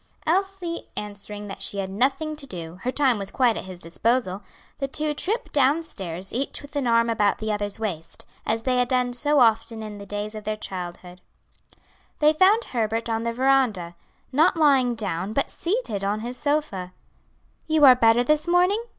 [0.25, 4.41] Elsie answering that she had nothing to do, her time was quite at his disposal,
[4.79, 8.87] the two tripped downstairs, each with an arm about the other's waist, as they had
[8.87, 11.21] done so often in the days of their childhood.
[12.17, 13.95] They found Herbert on the veranda,
[14.31, 16.93] not lying down, but seated on his sofa.
[17.67, 18.83] "You are better this morning?"